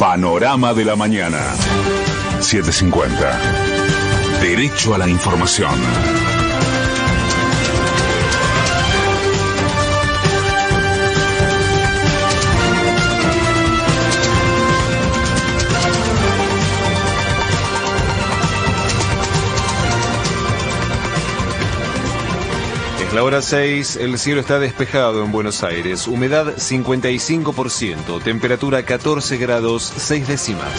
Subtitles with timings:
[0.00, 1.54] Panorama de la mañana.
[2.40, 3.38] 750.
[4.40, 6.39] Derecho a la información.
[23.14, 29.92] La hora 6, el cielo está despejado en Buenos Aires, humedad 55%, temperatura 14 grados
[29.96, 30.70] 6 décimas.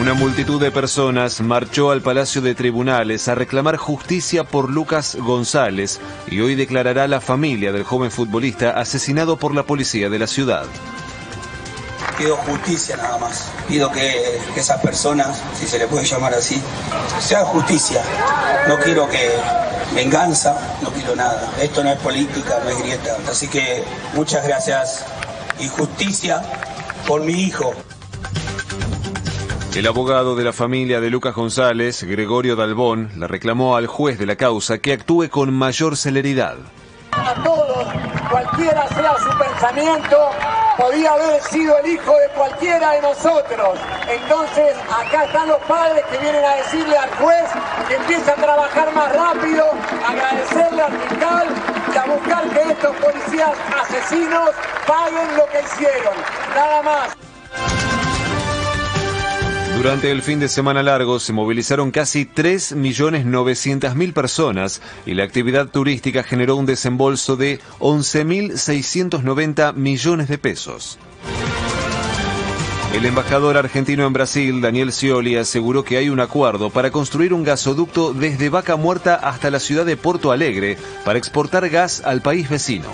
[0.00, 5.98] Una multitud de personas marchó al Palacio de Tribunales a reclamar justicia por Lucas González
[6.28, 10.66] y hoy declarará la familia del joven futbolista asesinado por la policía de la ciudad.
[12.16, 13.50] Pido justicia nada más.
[13.66, 16.62] Pido que, que esas personas, si se le puede llamar así,
[17.18, 18.00] sea justicia.
[18.68, 19.28] No quiero que
[19.94, 21.52] venganza, no quiero nada.
[21.60, 23.16] Esto no es política, no es grieta.
[23.28, 25.04] Así que muchas gracias
[25.58, 26.42] y justicia
[27.06, 27.72] por mi hijo.
[29.74, 34.26] El abogado de la familia de Lucas González, Gregorio Dalbón, le reclamó al juez de
[34.26, 36.56] la causa que actúe con mayor celeridad.
[37.12, 37.86] A todos,
[38.28, 40.16] cualquiera sea su pensamiento,
[40.76, 43.78] podía haber sido el hijo de cualquiera de nosotros.
[44.08, 47.44] Entonces, acá están los padres que vienen a decirle al juez
[47.88, 49.70] que empiece a trabajar más rápido,
[50.06, 51.48] agradecerle al fiscal
[51.92, 54.50] y a buscar que estos policías asesinos
[54.86, 56.14] paguen lo que hicieron.
[56.54, 57.29] Nada más.
[59.80, 66.22] Durante el fin de semana largo se movilizaron casi 3.900.000 personas y la actividad turística
[66.22, 70.98] generó un desembolso de 11.690 millones de pesos.
[72.92, 77.42] El embajador argentino en Brasil, Daniel Scioli, aseguró que hay un acuerdo para construir un
[77.42, 82.50] gasoducto desde Vaca Muerta hasta la ciudad de Porto Alegre para exportar gas al país
[82.50, 82.90] vecino.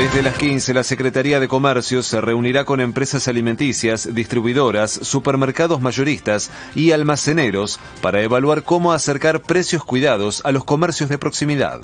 [0.00, 6.50] Desde las 15, la Secretaría de Comercio se reunirá con empresas alimenticias, distribuidoras, supermercados mayoristas
[6.74, 11.82] y almaceneros para evaluar cómo acercar precios cuidados a los comercios de proximidad.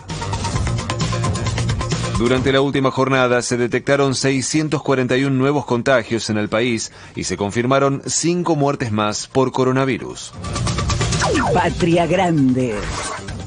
[2.19, 8.01] Durante la última jornada se detectaron 641 nuevos contagios en el país y se confirmaron
[8.07, 10.33] 5 muertes más por coronavirus.
[11.53, 12.77] Patria Grande.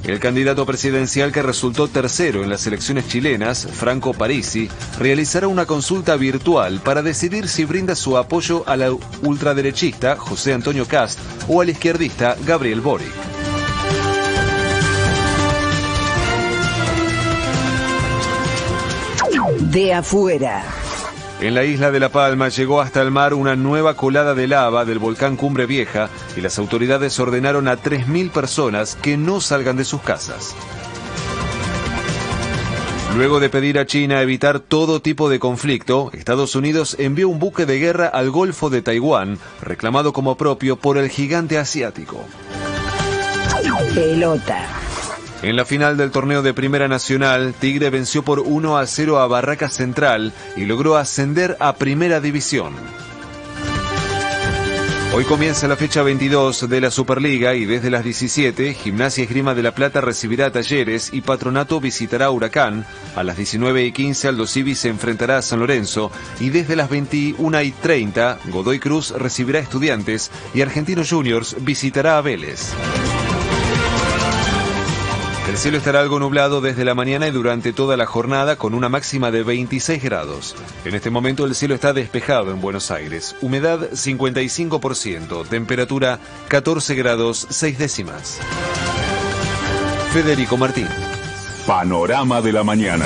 [0.09, 6.15] El candidato presidencial que resultó tercero en las elecciones chilenas, Franco Parisi, realizará una consulta
[6.15, 11.69] virtual para decidir si brinda su apoyo a la ultraderechista José Antonio Cast o al
[11.69, 13.13] izquierdista Gabriel Boric.
[19.59, 20.78] De afuera.
[21.41, 24.83] En la isla de La Palma llegó hasta el mar una nueva colada de lava
[24.83, 29.85] del volcán Cumbre Vieja y las autoridades ordenaron a 3.000 personas que no salgan de
[29.85, 30.53] sus casas.
[33.15, 37.65] Luego de pedir a China evitar todo tipo de conflicto, Estados Unidos envió un buque
[37.65, 42.25] de guerra al Golfo de Taiwán, reclamado como propio por el gigante asiático.
[43.95, 44.88] Pelota.
[45.41, 49.27] En la final del torneo de Primera Nacional, Tigre venció por 1 a 0 a
[49.27, 52.73] Barraca Central y logró ascender a Primera División.
[55.11, 59.63] Hoy comienza la fecha 22 de la Superliga y desde las 17, Gimnasia Esgrima de
[59.63, 62.85] la Plata recibirá Talleres y Patronato visitará Huracán.
[63.15, 66.89] A las 19 y 15, Aldo Civi se enfrentará a San Lorenzo y desde las
[66.89, 72.73] 21 y 30, Godoy Cruz recibirá Estudiantes y Argentinos Juniors visitará a Vélez.
[75.59, 78.87] El cielo estará algo nublado desde la mañana y durante toda la jornada con una
[78.87, 80.55] máxima de 26 grados.
[80.85, 83.35] En este momento el cielo está despejado en Buenos Aires.
[83.41, 88.39] Humedad 55%, temperatura 14 grados 6 décimas.
[90.13, 90.87] Federico Martín.
[91.67, 93.05] Panorama de la mañana.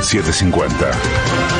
[0.00, 1.55] 750.